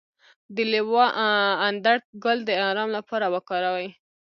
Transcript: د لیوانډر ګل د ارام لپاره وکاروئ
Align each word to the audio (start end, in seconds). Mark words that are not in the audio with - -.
د 0.55 0.57
لیوانډر 0.73 1.97
ګل 2.23 2.37
د 2.45 2.49
ارام 2.69 2.89
لپاره 2.97 3.25
وکاروئ 3.35 3.89